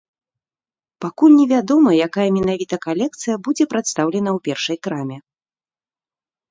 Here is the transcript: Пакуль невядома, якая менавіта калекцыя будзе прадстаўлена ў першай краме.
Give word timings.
Пакуль 1.03 1.35
невядома, 1.41 1.91
якая 2.07 2.25
менавіта 2.39 2.75
калекцыя 2.89 3.35
будзе 3.49 3.63
прадстаўлена 3.75 4.29
ў 4.37 4.39
першай 4.51 4.77
краме. 4.89 5.17